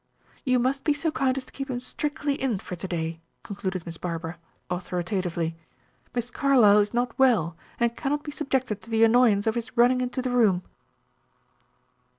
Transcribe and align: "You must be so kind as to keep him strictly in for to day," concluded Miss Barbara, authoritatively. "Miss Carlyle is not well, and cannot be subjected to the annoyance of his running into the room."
"You 0.43 0.57
must 0.57 0.83
be 0.83 0.93
so 0.93 1.11
kind 1.11 1.37
as 1.37 1.45
to 1.45 1.51
keep 1.51 1.69
him 1.69 1.79
strictly 1.79 2.33
in 2.33 2.57
for 2.57 2.75
to 2.75 2.87
day," 2.87 3.21
concluded 3.43 3.85
Miss 3.85 3.97
Barbara, 3.99 4.39
authoritatively. 4.67 5.55
"Miss 6.15 6.31
Carlyle 6.31 6.79
is 6.79 6.91
not 6.91 7.19
well, 7.19 7.55
and 7.79 7.95
cannot 7.95 8.23
be 8.23 8.31
subjected 8.31 8.81
to 8.81 8.89
the 8.89 9.03
annoyance 9.03 9.45
of 9.45 9.53
his 9.53 9.77
running 9.77 10.01
into 10.01 10.23
the 10.23 10.31
room." 10.31 10.63